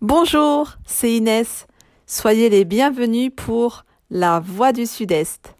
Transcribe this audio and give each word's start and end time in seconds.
Bonjour, 0.00 0.74
c'est 0.86 1.12
Inès. 1.12 1.66
Soyez 2.06 2.48
les 2.48 2.64
bienvenus 2.64 3.32
pour 3.34 3.84
La 4.10 4.38
Voix 4.38 4.70
du 4.70 4.86
Sud-Est. 4.86 5.56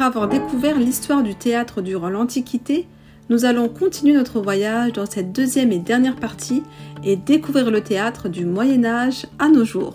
Après 0.00 0.18
avoir 0.18 0.28
découvert 0.28 0.78
l'histoire 0.78 1.22
du 1.22 1.34
théâtre 1.34 1.82
durant 1.82 2.08
l'Antiquité, 2.08 2.88
nous 3.28 3.44
allons 3.44 3.68
continuer 3.68 4.14
notre 4.14 4.40
voyage 4.40 4.94
dans 4.94 5.04
cette 5.04 5.30
deuxième 5.30 5.72
et 5.72 5.78
dernière 5.78 6.16
partie 6.16 6.62
et 7.04 7.16
découvrir 7.16 7.70
le 7.70 7.82
théâtre 7.82 8.30
du 8.30 8.46
Moyen 8.46 8.86
Âge 8.86 9.26
à 9.38 9.50
nos 9.50 9.66
jours. 9.66 9.92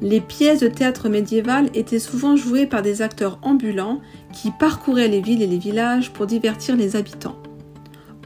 Les 0.00 0.22
pièces 0.22 0.60
de 0.60 0.68
théâtre 0.68 1.10
médiéval 1.10 1.68
étaient 1.74 1.98
souvent 1.98 2.36
jouées 2.36 2.64
par 2.64 2.80
des 2.80 3.02
acteurs 3.02 3.38
ambulants 3.42 4.00
qui 4.32 4.50
parcouraient 4.50 5.08
les 5.08 5.20
villes 5.20 5.42
et 5.42 5.46
les 5.46 5.58
villages 5.58 6.10
pour 6.10 6.24
divertir 6.24 6.74
les 6.74 6.96
habitants. 6.96 7.36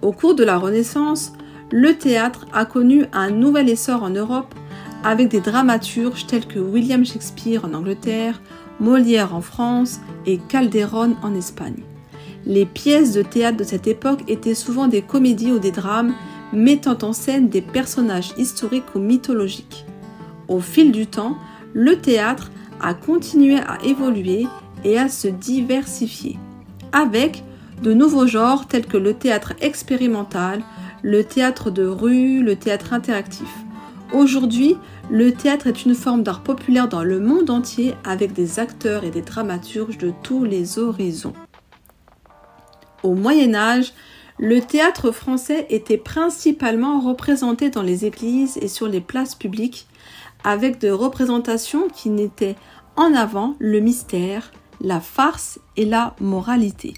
Au 0.03 0.13
cours 0.13 0.37
de 0.37 0.45
la 0.45 0.57
Renaissance, 0.57 1.33
le 1.73 1.99
théâtre 1.99 2.47
a 2.53 2.65
connu 2.65 3.07
un 3.13 3.31
nouvel 3.31 3.69
essor 3.69 4.05
en 4.05 4.11
Europe 4.11 4.55
avec 5.03 5.27
des 5.31 5.41
dramaturges 5.41 6.29
tels 6.29 6.47
que 6.47 6.61
William 6.61 7.05
Shakespeare 7.05 7.65
en 7.65 7.75
Angleterre, 7.75 8.41
Molière 8.81 9.35
en 9.35 9.41
France 9.41 10.01
et 10.27 10.39
Calderon 10.39 11.17
en 11.23 11.35
Espagne. 11.35 11.83
Les 12.47 12.65
pièces 12.65 13.13
de 13.13 13.23
théâtre 13.23 13.59
de 13.59 13.65
cette 13.65 13.87
époque 13.87 14.23
étaient 14.29 14.55
souvent 14.55 14.89
des 14.89 15.03
comédies 15.03 15.53
ou 15.53 15.59
des 15.59 15.73
drames 15.73 16.15
mettant 16.53 16.97
en 17.03 17.13
scène 17.13 17.49
des 17.49 17.61
personnages 17.61 18.33
historiques 18.39 18.95
ou 18.95 19.01
mythologiques. 19.01 19.85
Au 20.49 20.61
fil 20.61 20.93
du 20.93 21.07
temps, 21.07 21.37
le 21.75 22.01
théâtre 22.01 22.51
a 22.81 22.95
continué 22.95 23.59
à 23.59 23.79
évoluer 23.85 24.47
et 24.85 24.99
à 24.99 25.09
se 25.09 25.29
diversifier, 25.29 26.39
avec 26.93 27.43
de 27.83 27.93
nouveaux 27.93 28.27
genres 28.27 28.67
tels 28.67 28.87
que 28.87 28.97
le 28.97 29.15
théâtre 29.15 29.55
expérimental, 29.61 30.63
le 31.03 31.25
théâtre 31.25 31.71
de 31.71 31.85
rue, 31.85 32.43
le 32.43 32.57
théâtre 32.57 32.93
interactif. 32.93 33.49
Aujourd'hui, 34.13 34.79
le 35.11 35.33
théâtre 35.33 35.67
est 35.67 35.85
une 35.85 35.95
forme 35.95 36.23
d'art 36.23 36.43
populaire 36.43 36.89
dans 36.89 37.05
le 37.05 37.21
monde 37.21 37.51
entier 37.51 37.95
avec 38.05 38.33
des 38.33 38.59
acteurs 38.59 39.05
et 39.05 39.11
des 39.11 39.21
dramaturges 39.21 39.99
de 39.99 40.13
tous 40.23 40.45
les 40.45 40.79
horizons. 40.79 41.35
Au 43.03 43.15
Moyen 43.15 43.55
Âge, 43.55 43.93
le 44.39 44.61
théâtre 44.61 45.11
français 45.11 45.67
était 45.69 45.99
principalement 45.99 47.01
représenté 47.01 47.69
dans 47.69 47.83
les 47.83 48.07
églises 48.07 48.59
et 48.63 48.69
sur 48.69 48.89
les 48.89 49.01
places 49.01 49.35
publiques 49.35 49.87
avec 50.43 50.79
des 50.79 50.91
représentations 50.91 51.89
qui 51.89 52.09
n'étaient 52.09 52.57
en 52.97 53.15
avant 53.15 53.57
le 53.59 53.81
mystère, 53.81 54.53
la 54.81 55.01
farce 55.01 55.61
et 55.77 55.85
la 55.85 56.15
moralité. 56.21 56.95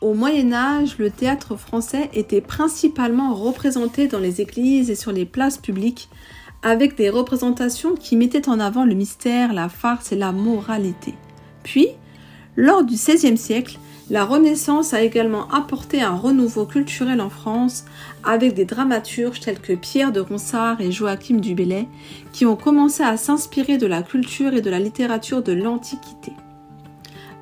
Au 0.00 0.14
Moyen 0.14 0.54
Âge, 0.54 0.96
le 0.96 1.10
théâtre 1.10 1.56
français 1.56 2.08
était 2.14 2.40
principalement 2.40 3.34
représenté 3.34 4.08
dans 4.08 4.18
les 4.18 4.40
églises 4.40 4.88
et 4.88 4.94
sur 4.94 5.12
les 5.12 5.26
places 5.26 5.58
publiques 5.58 6.08
avec 6.62 6.96
des 6.96 7.10
représentations 7.10 7.94
qui 7.94 8.16
mettaient 8.16 8.48
en 8.48 8.60
avant 8.60 8.86
le 8.86 8.94
mystère, 8.94 9.52
la 9.52 9.68
farce 9.68 10.10
et 10.10 10.16
la 10.16 10.32
moralité. 10.32 11.12
Puis, 11.64 11.88
lors 12.56 12.82
du 12.82 12.94
XVIe 12.94 13.36
siècle, 13.36 13.78
la 14.08 14.24
Renaissance 14.24 14.94
a 14.94 15.02
également 15.02 15.50
apporté 15.50 16.00
un 16.00 16.16
renouveau 16.16 16.64
culturel 16.64 17.20
en 17.20 17.28
France 17.28 17.84
avec 18.24 18.54
des 18.54 18.64
dramaturges 18.64 19.40
tels 19.40 19.60
que 19.60 19.74
Pierre 19.74 20.12
de 20.12 20.20
Ronsard 20.20 20.80
et 20.80 20.92
Joachim 20.92 21.40
du 21.40 21.54
Bellay 21.54 21.86
qui 22.32 22.46
ont 22.46 22.56
commencé 22.56 23.02
à 23.02 23.18
s'inspirer 23.18 23.76
de 23.76 23.86
la 23.86 24.02
culture 24.02 24.54
et 24.54 24.62
de 24.62 24.70
la 24.70 24.78
littérature 24.78 25.42
de 25.42 25.52
l'Antiquité. 25.52 26.32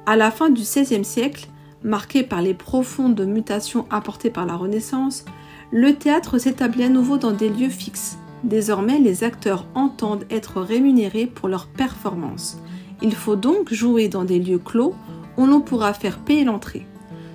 À 0.06 0.16
la 0.16 0.32
fin 0.32 0.50
du 0.50 0.62
XVIe 0.62 1.04
siècle, 1.04 1.48
marqué 1.82 2.22
par 2.22 2.42
les 2.42 2.54
profondes 2.54 3.20
mutations 3.20 3.86
apportées 3.90 4.30
par 4.30 4.46
la 4.46 4.56
Renaissance, 4.56 5.24
le 5.70 5.94
théâtre 5.94 6.38
s'établit 6.38 6.84
à 6.84 6.88
nouveau 6.88 7.18
dans 7.18 7.32
des 7.32 7.48
lieux 7.48 7.68
fixes, 7.68 8.18
Désormais, 8.44 8.98
les 8.98 9.24
acteurs 9.24 9.66
entendent 9.74 10.24
être 10.30 10.60
rémunérés 10.60 11.26
pour 11.26 11.48
leurs 11.48 11.66
performances. 11.66 12.58
Il 13.02 13.14
faut 13.14 13.36
donc 13.36 13.72
jouer 13.72 14.08
dans 14.08 14.24
des 14.24 14.38
lieux 14.38 14.58
clos 14.58 14.94
où 15.36 15.46
l'on 15.46 15.60
pourra 15.60 15.92
faire 15.92 16.18
payer 16.18 16.44
l'entrée. 16.44 16.86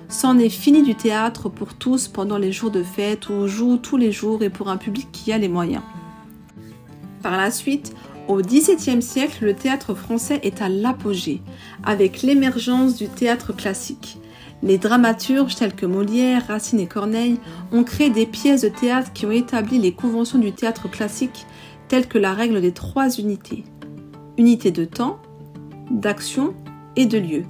C'en 0.08 0.38
est 0.38 0.50
fini 0.50 0.82
du 0.82 0.94
théâtre 0.94 1.48
pour 1.48 1.74
tous 1.74 2.08
pendant 2.08 2.38
les 2.38 2.52
jours 2.52 2.70
de 2.70 2.82
fête 2.82 3.28
où 3.28 3.32
on 3.32 3.46
joue 3.46 3.76
tous 3.76 3.96
les 3.96 4.12
jours 4.12 4.42
et 4.42 4.50
pour 4.50 4.68
un 4.68 4.76
public 4.76 5.08
qui 5.12 5.32
a 5.32 5.38
les 5.38 5.48
moyens. 5.48 5.82
Par 7.22 7.36
la 7.36 7.50
suite, 7.50 7.94
au 8.28 8.40
XVIIe 8.40 9.02
siècle, 9.02 9.44
le 9.44 9.54
théâtre 9.54 9.94
français 9.94 10.40
est 10.42 10.62
à 10.62 10.68
l'apogée, 10.68 11.42
avec 11.82 12.22
l'émergence 12.22 12.96
du 12.96 13.08
théâtre 13.08 13.54
classique. 13.54 14.18
Les 14.64 14.78
dramaturges 14.78 15.56
tels 15.56 15.74
que 15.74 15.84
Molière, 15.84 16.46
Racine 16.48 16.80
et 16.80 16.86
Corneille 16.86 17.38
ont 17.70 17.84
créé 17.84 18.08
des 18.08 18.24
pièces 18.24 18.62
de 18.62 18.70
théâtre 18.70 19.12
qui 19.12 19.26
ont 19.26 19.30
établi 19.30 19.78
les 19.78 19.92
conventions 19.92 20.38
du 20.38 20.52
théâtre 20.52 20.90
classique 20.90 21.44
telles 21.88 22.08
que 22.08 22.16
la 22.16 22.32
règle 22.32 22.62
des 22.62 22.72
trois 22.72 23.10
unités. 23.10 23.64
Unité 24.38 24.70
de 24.70 24.86
temps, 24.86 25.18
d'action 25.90 26.54
et 26.96 27.04
de 27.04 27.18
lieu, 27.18 27.42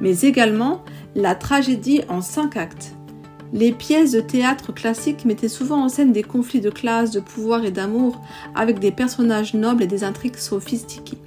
mais 0.00 0.22
également 0.22 0.82
la 1.14 1.34
tragédie 1.34 2.00
en 2.08 2.22
cinq 2.22 2.56
actes. 2.56 2.94
Les 3.52 3.70
pièces 3.70 4.12
de 4.12 4.20
théâtre 4.20 4.72
classiques 4.72 5.26
mettaient 5.26 5.48
souvent 5.48 5.84
en 5.84 5.90
scène 5.90 6.12
des 6.12 6.22
conflits 6.22 6.62
de 6.62 6.70
classe, 6.70 7.10
de 7.10 7.20
pouvoir 7.20 7.66
et 7.66 7.72
d'amour 7.72 8.22
avec 8.54 8.78
des 8.78 8.90
personnages 8.90 9.52
nobles 9.52 9.82
et 9.82 9.86
des 9.86 10.02
intrigues 10.02 10.38
sophistiquées. 10.38 11.18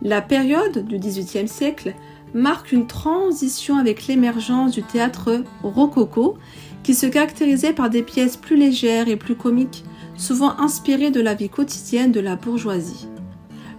La 0.00 0.22
période 0.22 0.86
du 0.86 0.98
XVIIIe 0.98 1.46
siècle 1.46 1.94
marque 2.34 2.72
une 2.72 2.86
transition 2.86 3.76
avec 3.76 4.06
l'émergence 4.06 4.72
du 4.72 4.82
théâtre 4.82 5.44
rococo, 5.62 6.36
qui 6.82 6.94
se 6.94 7.06
caractérisait 7.06 7.72
par 7.72 7.90
des 7.90 8.02
pièces 8.02 8.36
plus 8.36 8.56
légères 8.56 9.08
et 9.08 9.16
plus 9.16 9.36
comiques, 9.36 9.84
souvent 10.16 10.58
inspirées 10.58 11.10
de 11.10 11.20
la 11.20 11.34
vie 11.34 11.48
quotidienne 11.48 12.12
de 12.12 12.20
la 12.20 12.36
bourgeoisie. 12.36 13.08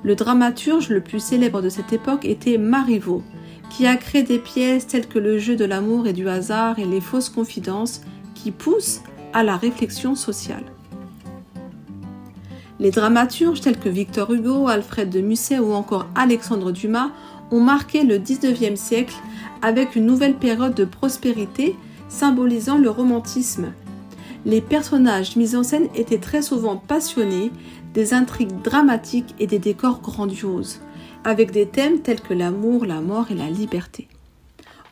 Le 0.04 0.16
dramaturge 0.16 0.90
le 0.90 1.02
plus 1.02 1.20
célèbre 1.20 1.62
de 1.62 1.70
cette 1.70 1.94
époque 1.94 2.26
était 2.26 2.58
Marivaux, 2.58 3.24
qui 3.70 3.88
a 3.88 3.96
créé 3.96 4.24
des 4.24 4.40
pièces 4.40 4.88
telles 4.88 5.08
que 5.08 5.20
le 5.20 5.38
jeu 5.38 5.56
de 5.56 5.66
l'amour 5.66 6.08
et 6.08 6.14
du 6.14 6.30
hasard 6.30 6.80
et 6.80 6.86
les 6.86 7.02
fausses 7.02 7.30
confidences 7.30 8.02
qui 8.36 8.52
poussent 8.52 9.02
à 9.34 9.44
la 9.44 9.58
réflexion 9.58 10.16
sociale. 10.16 10.64
Les 12.80 12.92
dramaturges 12.92 13.62
tels 13.62 13.80
que 13.80 13.90
Victor 13.90 14.32
Hugo, 14.34 14.68
Alfred 14.68 15.10
de 15.10 15.22
Musset 15.22 15.60
ou 15.60 15.74
encore 15.74 16.08
Alexandre 16.16 16.72
Dumas 16.72 17.12
ont 17.54 17.60
marqué 17.60 18.04
le 18.04 18.18
19e 18.18 18.76
siècle 18.76 19.16
avec 19.62 19.96
une 19.96 20.08
nouvelle 20.08 20.36
période 20.36 20.74
de 20.74 20.86
prospérité 20.86 21.76
symbolisant 22.10 22.80
le 22.80 22.90
romantisme. 22.90 23.74
Les 24.46 24.60
personnages 24.60 25.36
mis 25.36 25.56
en 25.56 25.64
scène 25.64 25.88
étaient 25.96 26.18
très 26.18 26.42
souvent 26.42 26.78
passionnés, 26.78 27.52
des 27.94 28.16
intrigues 28.16 28.62
dramatiques 28.64 29.36
et 29.40 29.46
des 29.46 29.60
décors 29.60 30.02
grandioses, 30.02 30.82
avec 31.24 31.52
des 31.52 31.68
thèmes 31.68 32.00
tels 32.00 32.22
que 32.22 32.34
l'amour, 32.34 32.86
la 32.86 33.02
mort 33.02 33.28
et 33.30 33.36
la 33.36 33.50
liberté. 33.50 34.08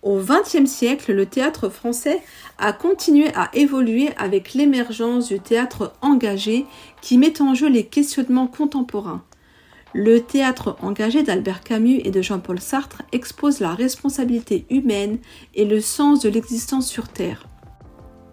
Au 0.04 0.20
XXe 0.20 0.70
siècle, 0.70 1.14
le 1.14 1.26
théâtre 1.26 1.70
français 1.70 2.22
a 2.60 2.74
continué 2.74 3.30
à 3.36 3.50
évoluer 3.54 4.10
avec 4.18 4.54
l'émergence 4.54 5.28
du 5.28 5.40
théâtre 5.40 5.94
engagé 6.02 6.66
qui 7.02 7.18
met 7.18 7.42
en 7.42 7.56
jeu 7.56 7.70
les 7.70 7.86
questionnements 7.86 8.48
contemporains, 8.48 9.24
le 9.94 10.22
théâtre 10.22 10.78
engagé 10.82 11.24
d'Albert 11.24 11.62
Camus 11.62 12.02
et 12.04 12.12
de 12.12 12.22
Jean-Paul 12.22 12.60
Sartre 12.60 13.02
expose 13.12 13.60
la 13.60 13.74
responsabilité 13.74 14.66
humaine 14.70 15.18
et 15.54 15.66
le 15.66 15.82
sens 15.82 16.22
de 16.22 16.30
l'existence 16.30 16.88
sur 16.88 17.10
Terre. 17.10 17.48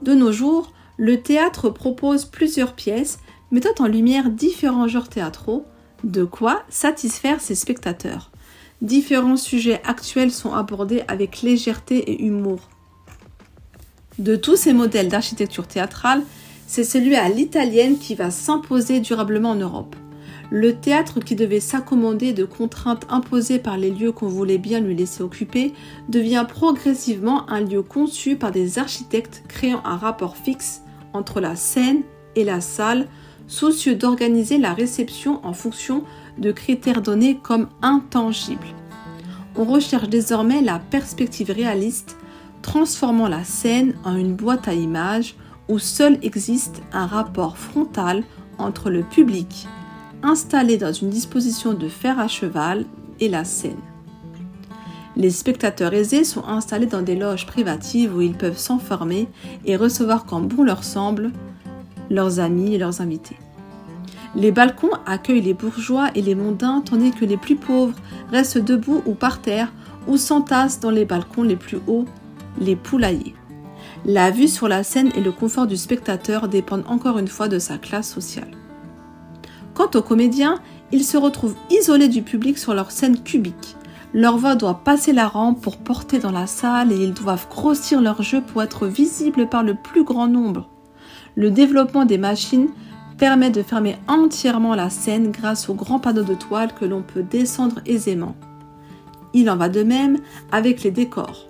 De 0.02 0.14
nos 0.14 0.30
jours, 0.30 0.72
le 0.96 1.20
théâtre 1.20 1.70
propose 1.70 2.24
plusieurs 2.24 2.74
pièces 2.74 3.18
mettant 3.50 3.82
en 3.82 3.88
lumière 3.88 4.30
différents 4.30 4.88
genres 4.88 5.08
théâtraux, 5.08 5.64
de 6.04 6.22
quoi 6.24 6.62
satisfaire 6.68 7.40
ses 7.40 7.54
spectateurs. 7.54 8.30
Différents 8.80 9.36
sujets 9.36 9.80
actuels 9.84 10.30
sont 10.30 10.52
abordés 10.52 11.02
avec 11.08 11.42
légèreté 11.42 12.12
et 12.12 12.22
humour. 12.22 12.68
De 14.20 14.36
tous 14.36 14.56
ces 14.56 14.72
modèles 14.72 15.08
d'architecture 15.08 15.66
théâtrale, 15.66 16.22
c'est 16.68 16.84
celui 16.84 17.16
à 17.16 17.28
l'italienne 17.28 17.98
qui 17.98 18.14
va 18.14 18.30
s'imposer 18.30 19.00
durablement 19.00 19.50
en 19.50 19.56
Europe 19.56 19.96
le 20.50 20.74
théâtre 20.76 21.20
qui 21.20 21.34
devait 21.34 21.60
s'accommoder 21.60 22.32
de 22.32 22.44
contraintes 22.44 23.06
imposées 23.10 23.58
par 23.58 23.76
les 23.76 23.90
lieux 23.90 24.12
qu'on 24.12 24.28
voulait 24.28 24.58
bien 24.58 24.80
lui 24.80 24.94
laisser 24.94 25.22
occuper 25.22 25.74
devient 26.08 26.46
progressivement 26.48 27.48
un 27.50 27.60
lieu 27.60 27.82
conçu 27.82 28.36
par 28.36 28.50
des 28.50 28.78
architectes 28.78 29.42
créant 29.48 29.82
un 29.84 29.96
rapport 29.96 30.36
fixe 30.36 30.82
entre 31.12 31.40
la 31.40 31.56
scène 31.56 32.02
et 32.36 32.44
la 32.44 32.60
salle, 32.60 33.08
soucieux 33.46 33.94
d'organiser 33.94 34.58
la 34.58 34.72
réception 34.72 35.44
en 35.44 35.52
fonction 35.52 36.04
de 36.38 36.52
critères 36.52 37.02
donnés 37.02 37.38
comme 37.42 37.68
intangibles. 37.82 38.66
On 39.56 39.64
recherche 39.64 40.08
désormais 40.08 40.62
la 40.62 40.78
perspective 40.78 41.50
réaliste, 41.50 42.16
transformant 42.62 43.28
la 43.28 43.44
scène 43.44 43.94
en 44.04 44.16
une 44.16 44.34
boîte 44.34 44.68
à 44.68 44.74
images 44.74 45.34
où 45.68 45.78
seul 45.78 46.18
existe 46.22 46.82
un 46.92 47.06
rapport 47.06 47.58
frontal 47.58 48.24
entre 48.58 48.90
le 48.90 49.02
public, 49.02 49.66
installé 50.22 50.76
dans 50.76 50.92
une 50.92 51.10
disposition 51.10 51.74
de 51.74 51.88
fer 51.88 52.18
à 52.18 52.28
cheval, 52.28 52.84
et 53.20 53.28
la 53.28 53.44
scène. 53.44 53.80
Les 55.16 55.30
spectateurs 55.30 55.92
aisés 55.94 56.22
sont 56.22 56.44
installés 56.44 56.86
dans 56.86 57.02
des 57.02 57.16
loges 57.16 57.46
privatives 57.46 58.14
où 58.16 58.20
ils 58.20 58.36
peuvent 58.36 58.58
s'enfermer 58.58 59.28
et 59.64 59.76
recevoir 59.76 60.24
quand 60.24 60.40
bon 60.40 60.62
leur 60.62 60.84
semble 60.84 61.32
leurs 62.10 62.38
amis 62.38 62.74
et 62.74 62.78
leurs 62.78 63.00
invités. 63.00 63.36
Les 64.36 64.52
balcons 64.52 64.92
accueillent 65.06 65.42
les 65.42 65.54
bourgeois 65.54 66.10
et 66.14 66.22
les 66.22 66.36
mondains 66.36 66.82
tandis 66.82 67.10
que 67.10 67.24
les 67.24 67.36
plus 67.36 67.56
pauvres 67.56 67.98
restent 68.30 68.58
debout 68.58 69.02
ou 69.06 69.14
par 69.14 69.40
terre 69.40 69.72
ou 70.06 70.16
s'entassent 70.16 70.78
dans 70.78 70.90
les 70.90 71.04
balcons 71.04 71.42
les 71.42 71.56
plus 71.56 71.78
hauts, 71.88 72.04
les 72.60 72.76
poulaillers. 72.76 73.34
La 74.04 74.30
vue 74.30 74.48
sur 74.48 74.68
la 74.68 74.84
scène 74.84 75.10
et 75.16 75.20
le 75.20 75.32
confort 75.32 75.66
du 75.66 75.76
spectateur 75.76 76.46
dépendent 76.46 76.86
encore 76.86 77.18
une 77.18 77.26
fois 77.26 77.48
de 77.48 77.58
sa 77.58 77.78
classe 77.78 78.12
sociale. 78.12 78.52
Quant 79.78 79.90
aux 79.94 80.02
comédiens, 80.02 80.58
ils 80.90 81.04
se 81.04 81.16
retrouvent 81.16 81.54
isolés 81.70 82.08
du 82.08 82.22
public 82.22 82.58
sur 82.58 82.74
leur 82.74 82.90
scène 82.90 83.22
cubique. 83.22 83.76
Leur 84.12 84.36
voix 84.36 84.56
doit 84.56 84.82
passer 84.82 85.12
la 85.12 85.28
rampe 85.28 85.62
pour 85.62 85.76
porter 85.76 86.18
dans 86.18 86.32
la 86.32 86.48
salle 86.48 86.90
et 86.90 86.96
ils 86.96 87.14
doivent 87.14 87.46
grossir 87.48 88.00
leur 88.00 88.20
jeu 88.20 88.40
pour 88.40 88.60
être 88.64 88.88
visibles 88.88 89.48
par 89.48 89.62
le 89.62 89.76
plus 89.76 90.02
grand 90.02 90.26
nombre. 90.26 90.68
Le 91.36 91.52
développement 91.52 92.06
des 92.06 92.18
machines 92.18 92.70
permet 93.18 93.50
de 93.50 93.62
fermer 93.62 93.96
entièrement 94.08 94.74
la 94.74 94.90
scène 94.90 95.30
grâce 95.30 95.68
aux 95.68 95.74
grands 95.74 96.00
panneaux 96.00 96.24
de 96.24 96.34
toile 96.34 96.74
que 96.74 96.84
l'on 96.84 97.02
peut 97.02 97.22
descendre 97.22 97.80
aisément. 97.86 98.34
Il 99.32 99.48
en 99.48 99.56
va 99.56 99.68
de 99.68 99.84
même 99.84 100.18
avec 100.50 100.82
les 100.82 100.90
décors. 100.90 101.46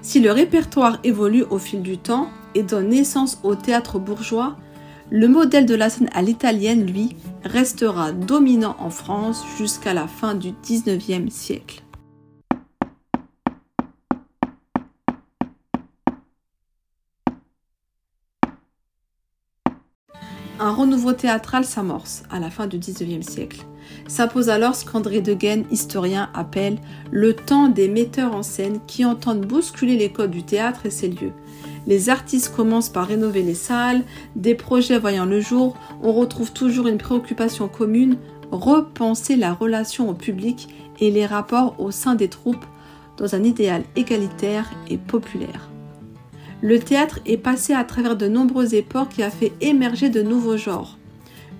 Si 0.00 0.20
le 0.20 0.30
répertoire 0.30 0.98
évolue 1.02 1.44
au 1.50 1.58
fil 1.58 1.82
du 1.82 1.98
temps 1.98 2.28
et 2.54 2.62
donne 2.62 2.90
naissance 2.90 3.40
au 3.42 3.56
théâtre 3.56 3.98
bourgeois, 3.98 4.54
le 5.10 5.28
modèle 5.28 5.66
de 5.66 5.74
la 5.74 5.90
scène 5.90 6.08
à 6.12 6.22
l'italienne, 6.22 6.86
lui, 6.86 7.16
restera 7.44 8.12
dominant 8.12 8.76
en 8.78 8.90
France 8.90 9.44
jusqu'à 9.58 9.94
la 9.94 10.06
fin 10.06 10.34
du 10.34 10.52
XIXe 10.62 11.32
siècle. 11.32 11.82
Un 20.60 20.72
renouveau 20.72 21.12
théâtral 21.12 21.64
s'amorce 21.64 22.22
à 22.30 22.38
la 22.38 22.48
fin 22.48 22.66
du 22.66 22.78
XIXe 22.78 23.26
siècle. 23.26 23.66
S'impose 24.06 24.48
alors 24.48 24.74
ce 24.74 24.84
qu'André 24.84 25.20
Degaine, 25.20 25.66
historien, 25.70 26.30
appelle 26.32 26.78
le 27.10 27.34
temps 27.34 27.68
des 27.68 27.88
metteurs 27.88 28.34
en 28.34 28.42
scène 28.42 28.78
qui 28.86 29.04
entendent 29.04 29.44
bousculer 29.44 29.96
les 29.96 30.10
codes 30.10 30.30
du 30.30 30.42
théâtre 30.42 30.86
et 30.86 30.90
ses 30.90 31.08
lieux, 31.08 31.32
les 31.86 32.08
artistes 32.08 32.54
commencent 32.54 32.88
par 32.88 33.06
rénover 33.06 33.42
les 33.42 33.54
salles, 33.54 34.02
des 34.36 34.54
projets 34.54 34.98
voyant 34.98 35.26
le 35.26 35.40
jour, 35.40 35.76
on 36.02 36.12
retrouve 36.12 36.52
toujours 36.52 36.86
une 36.86 36.98
préoccupation 36.98 37.68
commune, 37.68 38.16
repenser 38.50 39.36
la 39.36 39.52
relation 39.52 40.08
au 40.08 40.14
public 40.14 40.68
et 41.00 41.10
les 41.10 41.26
rapports 41.26 41.74
au 41.78 41.90
sein 41.90 42.14
des 42.14 42.28
troupes 42.28 42.64
dans 43.16 43.34
un 43.34 43.44
idéal 43.44 43.82
égalitaire 43.96 44.70
et 44.88 44.98
populaire. 44.98 45.68
Le 46.62 46.78
théâtre 46.78 47.20
est 47.26 47.36
passé 47.36 47.74
à 47.74 47.84
travers 47.84 48.16
de 48.16 48.26
nombreuses 48.26 48.74
époques 48.74 49.18
et 49.18 49.22
a 49.22 49.30
fait 49.30 49.52
émerger 49.60 50.08
de 50.08 50.22
nouveaux 50.22 50.56
genres. 50.56 50.98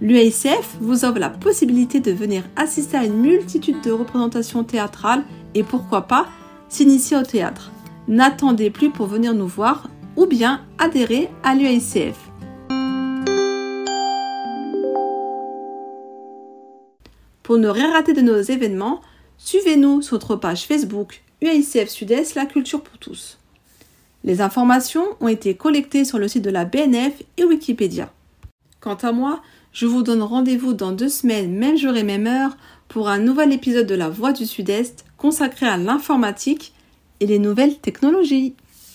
L'UACF 0.00 0.76
vous 0.80 1.04
offre 1.04 1.18
la 1.18 1.30
possibilité 1.30 2.00
de 2.00 2.10
venir 2.10 2.42
assister 2.56 2.96
à 2.96 3.04
une 3.04 3.20
multitude 3.20 3.80
de 3.82 3.92
représentations 3.92 4.64
théâtrales 4.64 5.24
et 5.54 5.62
pourquoi 5.62 6.02
pas 6.02 6.26
s'initier 6.68 7.16
au 7.16 7.22
théâtre. 7.22 7.70
N'attendez 8.08 8.70
plus 8.70 8.90
pour 8.90 9.06
venir 9.06 9.34
nous 9.34 9.46
voir, 9.46 9.88
ou 10.16 10.26
bien 10.26 10.64
adhérer 10.78 11.30
à 11.42 11.54
l'UICF. 11.54 12.18
Pour 17.42 17.58
ne 17.58 17.68
rien 17.68 17.92
rater 17.92 18.14
de 18.14 18.22
nos 18.22 18.40
événements, 18.40 19.00
suivez-nous 19.36 20.02
sur 20.02 20.14
notre 20.14 20.36
page 20.36 20.66
Facebook 20.66 21.22
UICF 21.42 21.88
Sud-Est 21.88 22.34
La 22.34 22.46
Culture 22.46 22.82
pour 22.82 22.98
tous. 22.98 23.38
Les 24.24 24.40
informations 24.40 25.04
ont 25.20 25.28
été 25.28 25.54
collectées 25.54 26.06
sur 26.06 26.18
le 26.18 26.28
site 26.28 26.42
de 26.42 26.50
la 26.50 26.64
BNF 26.64 27.22
et 27.36 27.44
Wikipédia. 27.44 28.10
Quant 28.80 28.94
à 28.94 29.12
moi, 29.12 29.42
je 29.72 29.84
vous 29.84 30.02
donne 30.02 30.22
rendez-vous 30.22 30.72
dans 30.72 30.92
deux 30.92 31.10
semaines, 31.10 31.52
même 31.52 31.76
jour 31.76 31.94
et 31.96 32.02
même 32.02 32.26
heure, 32.26 32.56
pour 32.88 33.08
un 33.08 33.18
nouvel 33.18 33.52
épisode 33.52 33.86
de 33.86 33.94
La 33.94 34.08
Voix 34.08 34.32
du 34.32 34.46
Sud-Est 34.46 35.04
consacré 35.18 35.66
à 35.66 35.76
l'informatique 35.76 36.72
et 37.20 37.26
les 37.26 37.38
nouvelles 37.38 37.78
technologies. 37.78 38.54